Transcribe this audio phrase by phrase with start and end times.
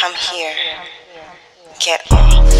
[0.00, 0.54] Come here.
[1.80, 2.52] Get off.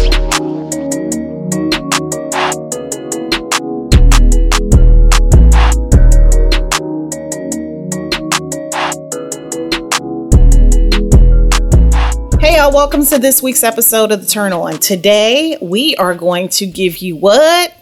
[12.41, 14.77] Hey y'all, welcome to this week's episode of The Turn On.
[14.77, 17.73] Today we are going to give you what?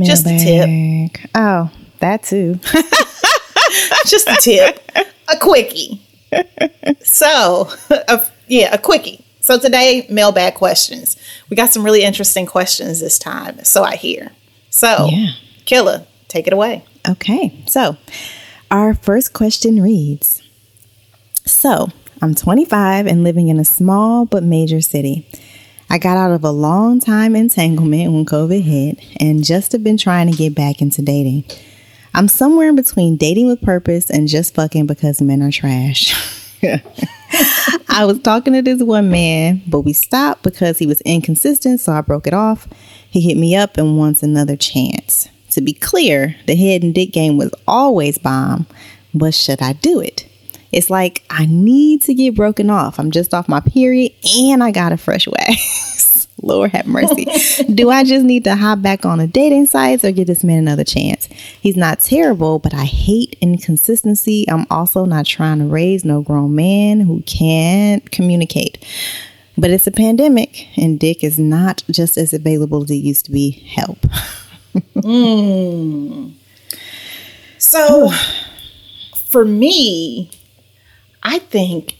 [0.00, 1.28] Just a tip.
[1.34, 2.54] Oh, that too.
[4.06, 4.80] Just a tip.
[5.28, 6.00] a quickie.
[7.02, 9.24] So, a, yeah, a quickie.
[9.40, 11.16] So today, mailbag questions.
[11.48, 14.30] We got some really interesting questions this time, so I hear.
[14.68, 15.30] So, Yeah.
[15.64, 16.84] Killa, take it away.
[17.08, 17.96] Okay, so
[18.70, 20.42] our first question reads
[21.46, 21.88] So,
[22.20, 25.26] I'm 25 and living in a small but major city.
[25.88, 29.96] I got out of a long time entanglement when COVID hit and just have been
[29.96, 31.44] trying to get back into dating.
[32.12, 36.14] I'm somewhere in between dating with purpose and just fucking because men are trash.
[37.94, 41.92] I was talking to this one man, but we stopped because he was inconsistent, so
[41.92, 42.66] I broke it off.
[43.10, 45.28] He hit me up and wants another chance.
[45.50, 48.66] To be clear, the head and dick game was always bomb,
[49.12, 50.26] but should I do it?
[50.72, 52.98] It's like I need to get broken off.
[52.98, 55.90] I'm just off my period and I got a fresh wax.
[56.42, 57.26] Lord have mercy.
[57.74, 60.58] do I just need to hop back on a dating sites or give this man
[60.58, 61.26] another chance?
[61.60, 64.44] He's not terrible, but I hate inconsistency.
[64.48, 68.84] I'm also not trying to raise no grown man who can't communicate.
[69.56, 73.30] But it's a pandemic and dick is not just as available as it used to
[73.30, 73.50] be.
[73.50, 73.98] Help.
[75.02, 76.30] Hmm.
[77.58, 78.10] So,
[79.14, 80.30] for me,
[81.22, 81.96] I think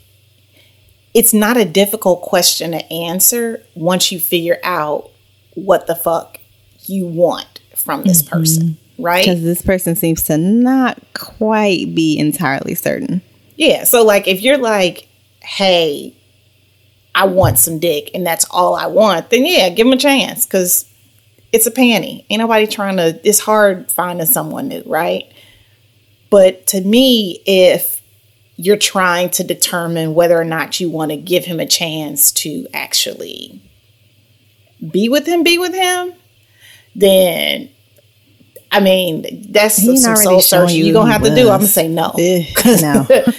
[1.14, 5.10] it's not a difficult question to answer once you figure out
[5.54, 6.38] what the fuck
[6.86, 8.36] you want from this mm-hmm.
[8.36, 9.24] person, right?
[9.24, 13.22] Because this person seems to not quite be entirely certain.
[13.56, 13.84] Yeah.
[13.84, 15.08] So, like, if you're like,
[15.40, 16.16] hey,
[17.14, 20.46] I want some dick and that's all I want, then yeah, give them a chance
[20.46, 20.86] because
[21.52, 22.24] it's a panty.
[22.30, 25.30] Ain't nobody trying to, it's hard finding someone new, right?
[26.30, 28.01] But to me, if
[28.56, 32.66] you're trying to determine whether or not you want to give him a chance to
[32.74, 33.60] actually
[34.90, 36.12] be with him, be with him,
[36.94, 37.68] then
[38.70, 41.50] I mean, that's He some soul searching you you're gonna have to do.
[41.50, 42.06] I'm gonna say no.
[42.06, 43.06] Ugh, no.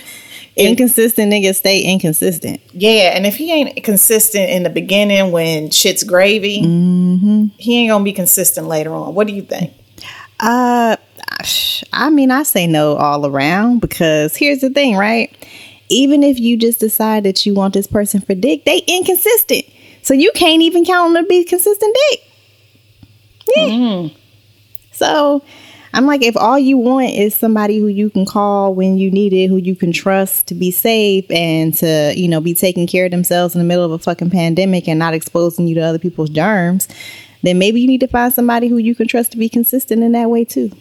[0.55, 2.61] Inconsistent niggas stay inconsistent.
[2.73, 7.45] Yeah, and if he ain't consistent in the beginning when shit's gravy, Mm-hmm.
[7.57, 9.15] he ain't gonna be consistent later on.
[9.15, 9.73] What do you think?
[10.39, 10.97] Uh,
[11.91, 15.35] I mean, I say no all around because here's the thing, right?
[15.89, 19.65] Even if you just decide that you want this person for dick, they inconsistent.
[20.01, 22.19] So you can't even count on them to be consistent dick.
[23.55, 23.67] Yeah.
[23.67, 24.15] Mm.
[24.91, 25.43] So
[25.93, 29.31] I'm like, if all you want is somebody who you can call when you need
[29.31, 33.05] it, who you can trust to be safe and to, you know, be taking care
[33.05, 35.99] of themselves in the middle of a fucking pandemic and not exposing you to other
[35.99, 36.87] people's germs,
[37.43, 40.13] then maybe you need to find somebody who you can trust to be consistent in
[40.13, 40.71] that way too.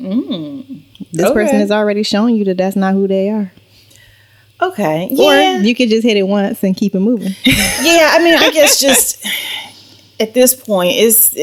[0.00, 1.34] This Okay.
[1.34, 3.52] person has already shown you that that's not who they are.
[4.62, 7.34] Okay, Or yeah, you could just hit it once and keep it moving.
[7.46, 8.10] yeah.
[8.12, 9.26] I mean, I guess just
[10.20, 11.34] at this point is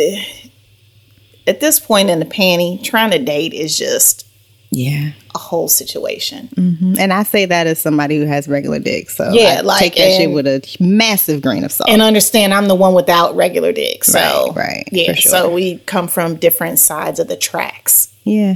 [1.47, 4.27] at this point in the panty, trying to date is just
[4.69, 5.13] yeah.
[5.33, 6.49] a whole situation.
[6.55, 6.99] Mhm.
[6.99, 9.09] And I say that as somebody who has regular dick.
[9.09, 11.89] So Yeah, I like, take that shit with a massive grain of salt.
[11.89, 15.13] And understand, I'm the one without regular dick, so Right, right, yeah.
[15.15, 18.09] for So we come from different sides of the tracks.
[18.27, 18.55] Yeah.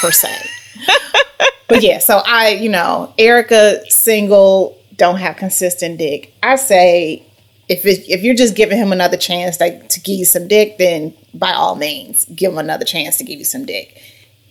[0.00, 0.34] per se.
[1.68, 6.34] but yeah, so I, you know, Erica single, don't have consistent dick.
[6.42, 7.24] I say
[7.68, 10.78] if it, if you're just giving him another chance like, to give you some dick,
[10.78, 14.00] then by all means, give him another chance to give you some dick.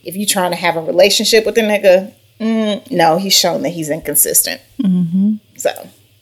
[0.03, 3.69] If you're trying to have a relationship with the nigga, mm, no, he's shown that
[3.69, 4.61] he's inconsistent.
[4.81, 5.35] Mm-hmm.
[5.57, 5.71] So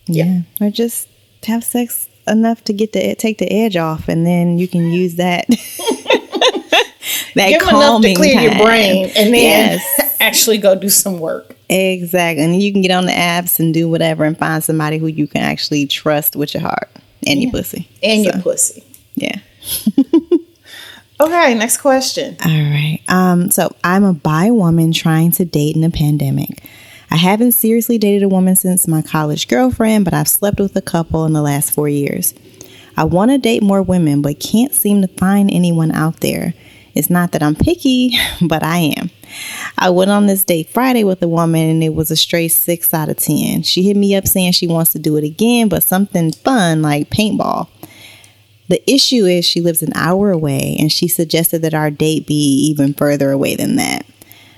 [0.07, 0.41] Yeah.
[0.59, 1.07] Or just
[1.45, 5.15] have sex enough to get the take the edge off and then you can use
[5.15, 5.47] that
[7.35, 8.61] that give enough to clear your time.
[8.63, 10.15] brain and then Yes.
[10.19, 11.55] actually go do some work.
[11.69, 12.43] Exactly.
[12.43, 15.27] And you can get on the apps and do whatever and find somebody who you
[15.27, 16.89] can actually trust with your heart
[17.27, 17.87] and your pussy.
[18.01, 18.83] And So, your pussy.
[19.15, 19.39] Yeah.
[21.21, 22.37] Okay, next question.
[22.45, 23.01] All right.
[23.09, 26.63] Um, so I'm a bi woman trying to date in a pandemic.
[27.11, 30.81] I haven't seriously dated a woman since my college girlfriend, but I've slept with a
[30.81, 32.33] couple in the last four years.
[32.95, 36.53] I want to date more women, but can't seem to find anyone out there.
[36.95, 39.09] It's not that I'm picky, but I am.
[39.77, 42.93] I went on this date Friday with a woman and it was a straight six
[42.93, 43.63] out of 10.
[43.63, 47.09] She hit me up saying she wants to do it again, but something fun like
[47.09, 47.69] paintball.
[48.67, 52.35] The issue is she lives an hour away and she suggested that our date be
[52.69, 54.05] even further away than that.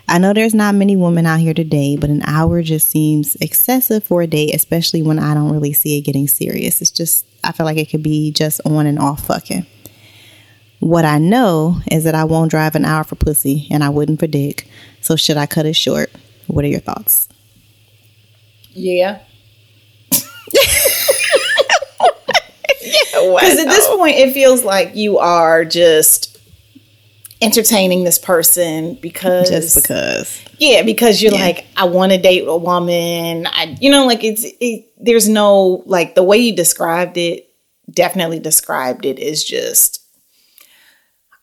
[0.07, 4.03] I know there's not many women out here today, but an hour just seems excessive
[4.03, 6.81] for a date, especially when I don't really see it getting serious.
[6.81, 9.65] It's just, I feel like it could be just on and off fucking.
[10.81, 14.19] What I know is that I won't drive an hour for pussy and I wouldn't
[14.19, 14.67] for dick.
[14.99, 16.11] So, should I cut it short?
[16.47, 17.29] What are your thoughts?
[18.73, 19.19] Yeah.
[23.13, 26.37] Because at this point, it feels like you are just
[27.41, 30.41] entertaining this person because Just because.
[30.57, 31.39] Yeah, because you're Yeah.
[31.41, 33.47] like, I want to date a woman.
[33.47, 37.47] I, you know, like it's, it, there's no, like the way you described it,
[37.91, 40.00] definitely described it is just,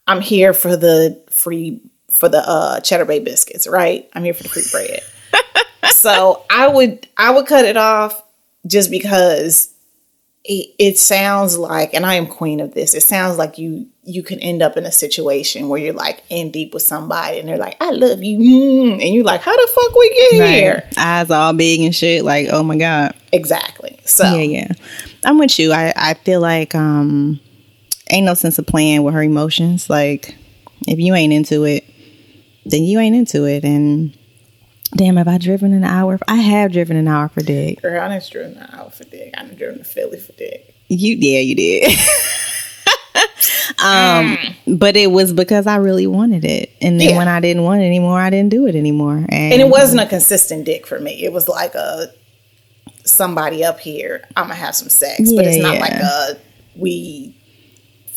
[0.08, 4.08] I'm here for the free, for the uh, cheddar bay biscuits, right?
[4.14, 5.00] I'm here for the free bread.
[5.92, 8.22] so I would, I would cut it off
[8.66, 9.72] just because
[10.44, 12.94] it, it sounds like, and I am queen of this.
[12.94, 16.50] It sounds like you you can end up in a situation where you're like in
[16.50, 19.68] deep with somebody, and they're like, "I love you," mm, and you're like, "How the
[19.74, 22.24] fuck we get here?" Eyes all big and shit.
[22.24, 23.14] Like, oh my God.
[23.32, 24.00] Exactly.
[24.06, 24.72] So Yeah, yeah.
[25.26, 25.72] I'm with you.
[25.72, 27.40] I, I feel like um
[28.10, 29.88] ain't no sense of playing with her emotions.
[29.90, 30.34] Like
[30.86, 31.84] if you ain't into it,
[32.64, 33.64] then you ain't into it.
[33.64, 34.16] And
[34.96, 36.18] damn, have I driven an hour?
[36.28, 37.82] I have driven an hour for dick.
[37.82, 39.34] girl, I done driven an hour for dick.
[39.36, 40.74] I done driven to Philly for dick.
[40.88, 41.98] You yeah, you did.
[43.84, 46.72] um but it was because I really wanted it.
[46.80, 47.16] And then Yeah.
[47.18, 49.16] when I didn't want it anymore, I didn't do it anymore.
[49.16, 51.22] And, And it wasn't a consistent dick for me.
[51.24, 52.12] It was like a
[53.04, 54.24] somebody up here.
[54.36, 55.80] I'm gonna have some sex, but it's not yeah.
[55.80, 56.38] like a
[56.76, 57.34] we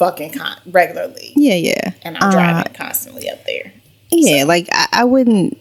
[0.01, 1.91] fucking con- regularly, Yeah, yeah.
[2.01, 3.71] and I'm Uh, driving constantly up there.
[4.11, 5.57] Yeah, like I, I wouldn't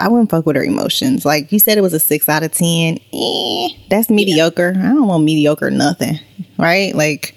[0.00, 1.24] I wouldn't fuck with her emotions.
[1.24, 2.98] Like you said it was a six out of ten.
[3.12, 4.74] Eh, that's mediocre.
[4.78, 6.20] I don't want mediocre nothing.
[6.56, 6.94] Right?
[6.94, 7.34] Like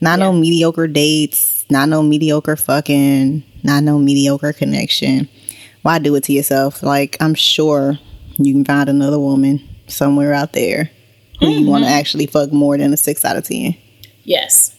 [0.00, 5.28] not no mediocre dates, not no mediocre fucking, not no mediocre connection.
[5.82, 6.82] Why do it to yourself?
[6.82, 7.98] Like I'm sure
[8.38, 10.90] you can find another woman somewhere out there
[11.38, 11.98] who you want to Mm-hmm.
[12.00, 13.76] actually fuck more than a six out of ten.
[14.24, 14.74] Yes.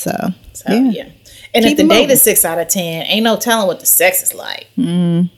[0.00, 0.12] So,
[0.54, 1.08] So yeah.
[1.52, 4.22] And Keep if the is six out of ten, ain't no telling what the sex
[4.22, 4.66] is like.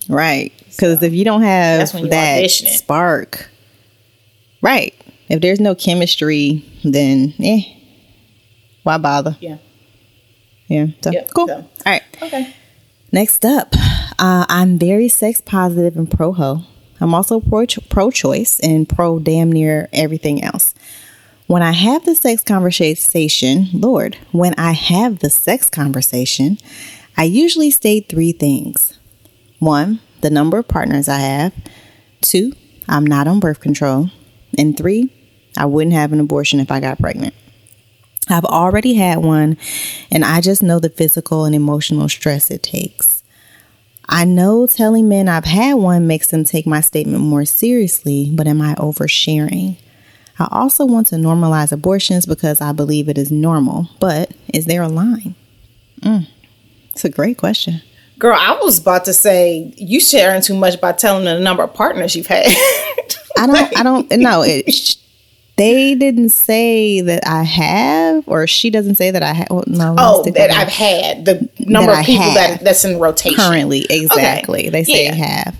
[0.09, 0.53] Right.
[0.69, 3.49] Because if you don't have you that spark,
[4.61, 4.95] right.
[5.29, 7.63] If there's no chemistry, then eh,
[8.83, 9.37] why bother?
[9.41, 9.57] Yeah.
[10.69, 10.87] Yeah.
[11.03, 11.49] So, Yep, cool.
[11.49, 12.03] so- All right.
[12.23, 12.55] Okay.
[13.11, 13.75] Next up,
[14.19, 16.63] uh, I'm very sex positive and pro ho.
[17.01, 20.73] I'm also pro choice and pro damn near everything else.
[21.53, 26.57] When I have the sex conversation, Lord, when I have the sex conversation,
[27.15, 28.99] I usually state three things.
[29.59, 31.53] One, the number of partners I have.
[32.23, 32.55] Two,
[32.89, 34.09] I'm not on birth control.
[34.57, 35.11] And three,
[35.55, 37.35] I wouldn't have an abortion if I got pregnant.
[38.31, 39.59] I've already had one,
[40.11, 43.23] and I just know the physical and emotional stress it takes.
[44.09, 48.47] I know telling men I've had one makes them take my statement more seriously, but
[48.47, 49.77] am I oversharing?
[50.43, 54.83] I also want to normalize abortions because I believe it is normal, but is there
[54.83, 55.35] a line?
[56.01, 56.27] Mm,
[56.91, 57.81] it's a great question.
[58.19, 61.75] Girl, I was about to say you sharing too much by telling the number of
[61.75, 62.47] partners you've had.
[63.39, 64.97] I don't, I don't, no, it,
[65.57, 69.49] they didn't say that I have, or she doesn't say that I have.
[69.51, 73.87] Well, no, oh, that I've had the number of people that that's in rotation currently,
[73.91, 74.69] exactly.
[74.71, 75.15] They say Yeah.
[75.15, 75.57] have.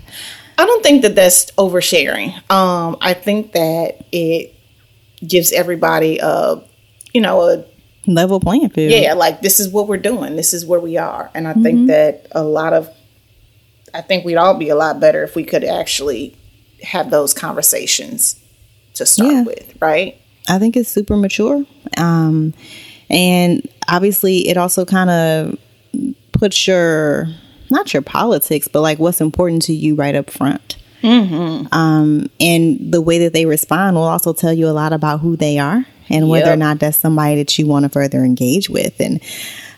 [0.57, 2.33] I don't think that that's oversharing.
[2.51, 4.52] Um, I think that it
[5.27, 6.61] gives everybody a,
[7.13, 7.65] you know, a
[8.05, 8.91] Level playing field.
[8.91, 10.35] yeah, like this is what we're doing.
[10.35, 11.63] This is where we are, and I Mm-hmm.
[11.63, 12.89] think that a lot of,
[13.93, 16.35] I think we'd all be a lot better if we could actually
[16.81, 18.35] have those conversations
[18.95, 19.43] to start Yeah.
[19.43, 20.19] with, right?
[20.49, 21.63] I think it's super mature.
[21.95, 22.53] Um,
[23.09, 25.57] and obviously, it also kind of
[26.33, 27.27] puts your,
[27.69, 30.75] not your politics, but like what's important to you right up front.
[31.71, 35.35] Um, and the way that they respond will also tell you a lot about who
[35.35, 38.99] they are and whether or not that's somebody that you want to further engage with.
[38.99, 39.21] And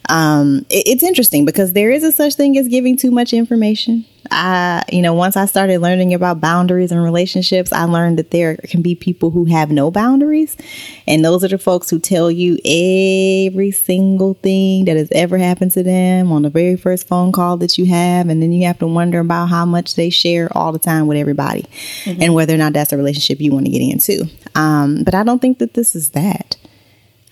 [0.09, 4.05] um, it- it's interesting because there is a such thing as giving too much information.
[4.31, 8.55] I, you know, once I started learning about boundaries and relationships, I learned that there
[8.57, 10.57] can be people who have no boundaries,
[11.05, 15.73] and those are the folks who tell you every single thing that has ever happened
[15.73, 18.79] to them on the very first phone call that you have, and then you have
[18.79, 21.63] to wonder about how much they share all the time with everybody,
[22.05, 24.25] and whether or not that's a relationship you want to get into.
[24.55, 26.57] Um, but I don't think that this is that.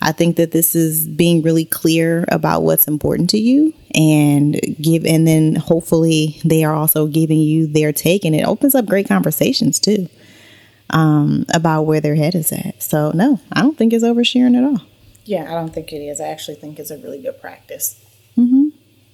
[0.03, 5.05] I think that this is being really clear about what's important to you and give
[5.05, 9.07] and then hopefully they are also giving you their take and it opens up great
[9.07, 10.09] conversations too
[10.89, 12.83] um, about where their head is at.
[12.83, 14.85] So no, I don't think it's oversharing at all.
[15.25, 16.19] Yeah, I don't think it is.
[16.19, 17.97] I actually think it's a really good practice.
[18.37, 18.69] Mm-hmm.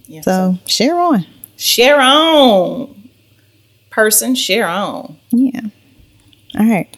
[0.08, 0.22] Yeah.
[0.22, 1.26] So share on.
[1.56, 3.10] share on.
[3.92, 5.18] person, share on.
[5.30, 5.62] Yeah.
[6.58, 6.98] All right.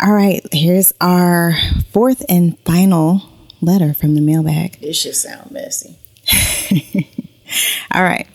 [0.00, 0.46] All right.
[0.52, 1.54] Here's our
[1.90, 3.22] fourth and final
[3.60, 4.80] letter from the mailbag.
[4.80, 5.98] This should sound messy.
[7.92, 8.26] All right.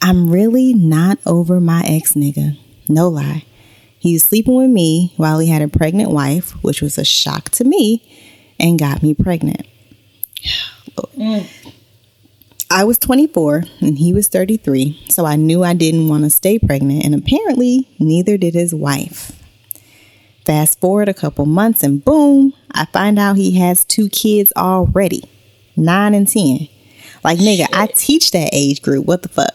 [0.00, 2.56] I'm really not over my ex nigga.
[2.88, 3.44] No lie.
[3.98, 7.64] He's sleeping with me while he had a pregnant wife, which was a shock to
[7.64, 8.02] me
[8.60, 9.66] and got me pregnant.
[11.16, 11.74] Mm.
[12.70, 16.58] I was 24 and he was 33, so I knew I didn't want to stay
[16.58, 19.32] pregnant, and apparently neither did his wife.
[20.48, 25.24] Fast forward a couple months, and boom, I find out he has two kids already
[25.76, 26.68] nine and 10.
[27.22, 29.04] Like, nigga, I teach that age group.
[29.04, 29.54] What the fuck?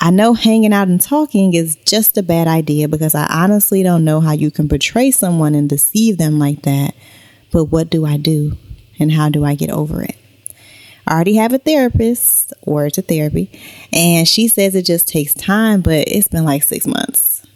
[0.00, 4.06] I know hanging out and talking is just a bad idea because I honestly don't
[4.06, 6.94] know how you can portray someone and deceive them like that.
[7.52, 8.56] But what do I do?
[8.98, 10.16] And how do I get over it?
[11.06, 13.50] I already have a therapist, word to therapy,
[13.92, 17.46] and she says it just takes time, but it's been like six months.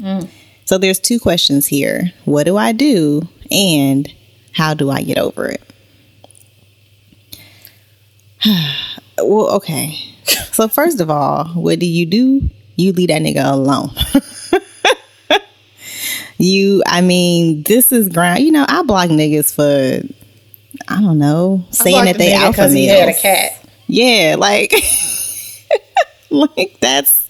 [0.00, 0.28] Mm.
[0.66, 2.12] So there's two questions here.
[2.24, 3.22] What do I do?
[3.52, 4.12] And
[4.52, 5.62] how do I get over it?
[9.18, 9.96] well, okay.
[10.24, 12.50] So first of all, what do you do?
[12.74, 13.90] You leave that nigga alone.
[16.38, 18.40] you, I mean, this is ground.
[18.40, 20.04] You know, I block niggas for,
[20.88, 23.22] I don't know, saying that they alpha because he had a males.
[23.22, 23.70] cat.
[23.86, 24.74] Yeah, like,
[26.30, 27.25] like that's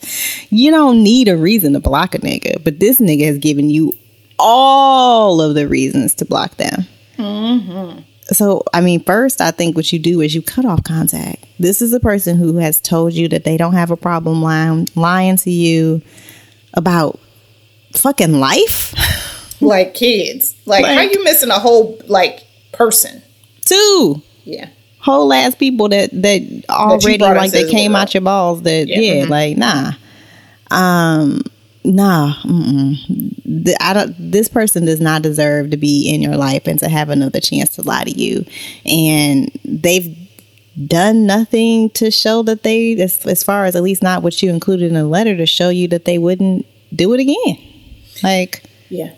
[0.50, 3.92] you don't need a reason to block a nigga, but this nigga has given you
[4.38, 6.86] all of the reasons to block them.
[7.16, 8.00] Mm-hmm.
[8.32, 11.46] So, I mean, first, I think what you do is you cut off contact.
[11.58, 14.88] This is a person who has told you that they don't have a problem lying,
[14.96, 16.02] lying to you
[16.75, 17.20] about
[17.94, 18.94] fucking life.
[19.60, 20.54] Like kids.
[20.66, 23.22] Like, how you missing a whole like person?
[23.64, 24.68] Two Yeah.
[25.06, 28.02] Whole ass people that that already brought like they came world.
[28.02, 28.62] out your balls.
[28.62, 29.00] That Yeah.
[29.00, 29.28] yeah, Mhm.
[29.30, 29.92] like nah,
[30.70, 31.40] um,
[31.84, 32.34] nah.
[32.44, 34.14] The, I don't.
[34.18, 37.70] This person does not deserve to be in your life and to have another chance
[37.76, 38.44] to lie to you.
[38.84, 40.14] And they've
[40.86, 44.50] done nothing to show that they, as, as far as at least not what you
[44.50, 47.58] included in the letter, to show you that they wouldn't do it again.
[48.22, 49.10] Like, Yeah.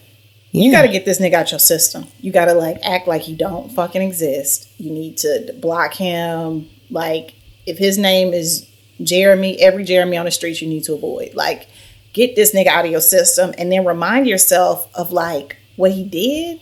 [0.50, 2.07] Yeah, You got to get this nigga out your system.
[2.21, 4.69] You got to like act like he don't fucking exist.
[4.78, 6.69] You need to block him.
[6.90, 7.35] Like
[7.67, 8.69] if his name is
[9.02, 11.35] Jeremy, every Jeremy on the streets you need to avoid.
[11.35, 11.69] Like
[12.12, 16.05] get this nigga out of your system and then remind yourself of like what he
[16.05, 16.61] did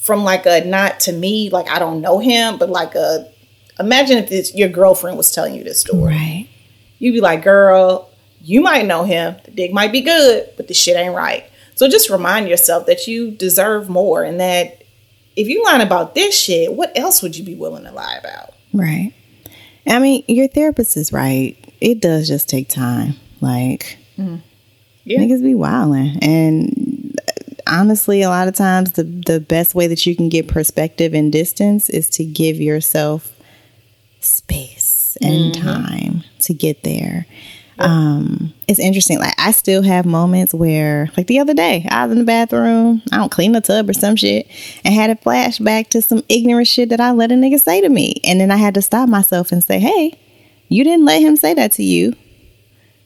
[0.00, 3.30] from like a not to me like I don't know him, but like a
[3.78, 6.14] imagine if it's your girlfriend was telling you this story.
[6.14, 6.48] right.
[6.98, 8.10] You'd be like, girl,
[8.42, 9.36] you might know him.
[9.44, 11.50] The dick might be good, but the shit ain't right.
[11.80, 14.82] So just remind yourself that you deserve more and that
[15.34, 18.52] if you lying about this shit, what else would you be willing to lie about?
[18.74, 19.14] Right.
[19.86, 21.56] I mean, your therapist is right.
[21.80, 23.14] It does just take time.
[23.40, 24.40] Like, mm-hmm.
[25.04, 25.20] Yeah.
[25.20, 26.18] niggas be wilding.
[26.20, 27.18] And
[27.66, 31.32] honestly, a lot of times the, the best way that you can get perspective and
[31.32, 33.32] distance is to give yourself
[34.20, 35.62] space and mm-hmm.
[35.62, 37.24] time to get there.
[37.80, 39.18] Um, it's interesting.
[39.18, 43.02] Like I still have moments where, like the other day, I was in the bathroom.
[43.12, 44.46] I don't clean the tub or some shit,
[44.84, 47.88] and had a flashback to some ignorant shit that I let a nigga say to
[47.88, 50.18] me, and then I had to stop myself and say, "Hey,
[50.68, 52.14] you didn't let him say that to you.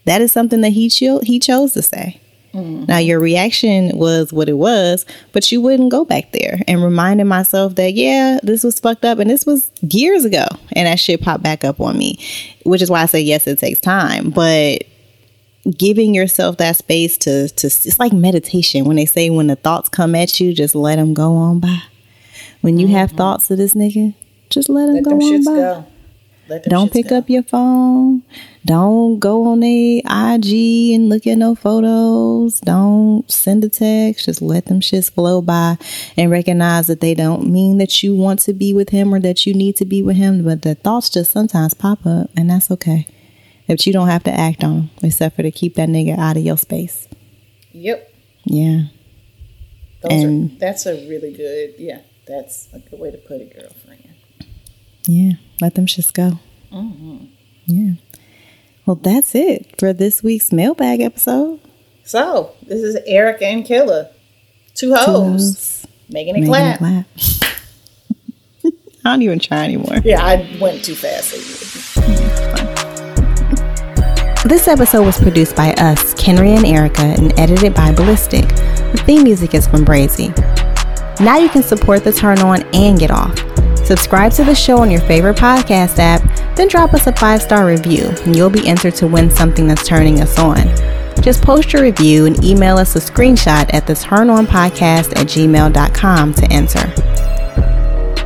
[0.06, 2.20] That is something that he cho- he chose to say."
[2.54, 2.84] Mm-hmm.
[2.86, 7.26] Now your reaction was what it was, but you wouldn't go back there and reminding
[7.26, 11.20] myself that yeah, this was fucked up and this was years ago and that shit
[11.20, 12.18] popped back up on me.
[12.64, 14.84] Which is why I say yes, it takes time, but
[15.76, 19.88] giving yourself that space to to it's like meditation when they say when the thoughts
[19.88, 21.82] come at you, just let them go on by.
[22.60, 23.18] When you have mm-hmm.
[23.18, 24.14] thoughts of this nigga,
[24.48, 25.54] just let them Let go them on by.
[25.54, 25.86] go.
[26.68, 27.18] Don't pick go.
[27.18, 28.22] up your phone.
[28.66, 32.60] Don't go on a IG and look at no photos.
[32.60, 34.26] Don't send a text.
[34.26, 35.76] Just let them shits flow by
[36.16, 39.46] and recognize that they don't mean that you want to be with him or that
[39.46, 42.70] you need to be with him, but the thoughts just sometimes pop up and that's
[42.70, 43.06] okay.
[43.66, 46.36] But you don't have to act on them except for to keep that nigga out
[46.36, 47.08] of your space.
[47.72, 48.12] Yep.
[48.44, 48.82] Yeah.
[50.02, 53.54] Those And- are, that's a really good, yeah, that's a good way to put it,
[53.58, 54.02] girlfriend.
[55.06, 55.32] Yeah.
[55.60, 56.38] Let them just go.
[56.72, 57.26] Mm-hmm.
[57.66, 57.92] Yeah.
[58.86, 61.60] Well, that's it for this week's mailbag episode.
[62.04, 64.08] So, this is Erica and Killer.
[64.74, 65.06] Two Two hoes.
[65.06, 65.86] hoes.
[66.10, 66.74] Making it Making clap.
[66.74, 67.06] it clap.
[69.06, 69.98] I don't even try anymore.
[70.04, 71.34] Yeah, I went too fast.
[74.46, 78.46] This episode was produced by us, Kenrya and Erica, and edited by Ballistic.
[78.46, 80.28] The theme music is from Brazy.
[81.18, 83.34] Now you can support the turn on and get off.
[83.84, 86.22] Subscribe to the show on your favorite podcast app,
[86.56, 89.86] then drop us a five star review, and you'll be entered to win something that's
[89.86, 90.56] turning us on.
[91.22, 96.52] Just post your review and email us a screenshot at the turnonpodcast at gmail.com to
[96.52, 96.80] enter.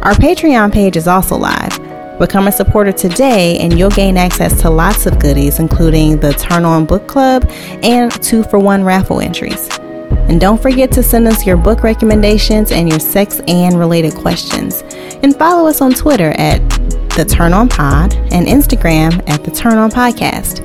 [0.02, 1.76] Our Patreon page is also live.
[2.18, 6.64] Become a supporter today and you'll gain access to lots of goodies, including the Turn
[6.64, 7.48] On Book Club
[7.82, 9.68] and two for one raffle entries.
[10.28, 14.82] And don't forget to send us your book recommendations and your sex and related questions.
[15.22, 16.58] And follow us on Twitter at
[17.16, 20.64] The Turn On Pod and Instagram at The Turn On Podcast.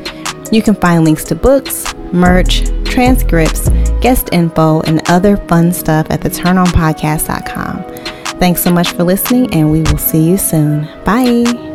[0.53, 3.69] You can find links to books, merch, transcripts,
[4.01, 7.83] guest info, and other fun stuff at theturnonpodcast.com.
[8.39, 10.83] Thanks so much for listening, and we will see you soon.
[11.05, 11.72] Bye.